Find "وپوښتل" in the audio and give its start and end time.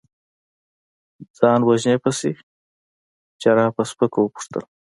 4.21-4.63